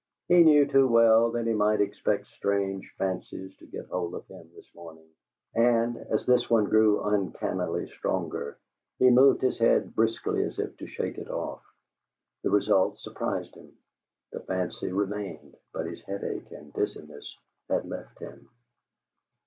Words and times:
He 0.29 0.43
knew 0.43 0.65
too 0.65 0.87
well 0.87 1.29
that 1.29 1.45
he 1.45 1.53
might 1.53 1.79
expect 1.79 2.25
strange 2.25 2.91
fancies 2.97 3.55
to 3.57 3.67
get 3.67 3.85
hold 3.89 4.15
of 4.15 4.25
him 4.25 4.49
this 4.55 4.65
morning, 4.73 5.07
and, 5.53 5.95
as 5.95 6.25
this 6.25 6.49
one 6.49 6.65
grew 6.65 7.03
uncannily 7.03 7.85
stronger, 7.87 8.57
he 8.97 9.11
moved 9.11 9.43
his 9.43 9.59
head 9.59 9.93
briskly 9.93 10.43
as 10.43 10.57
if 10.57 10.75
to 10.77 10.87
shake 10.87 11.19
it 11.19 11.29
off. 11.29 11.61
The 12.41 12.49
result 12.49 12.97
surprised 12.97 13.53
him; 13.53 13.73
the 14.31 14.39
fancy 14.39 14.91
remained, 14.91 15.55
but 15.71 15.85
his 15.85 16.01
headache 16.01 16.49
and 16.51 16.73
dizziness 16.73 17.37
had 17.69 17.85
left 17.87 18.17
him. 18.17 18.49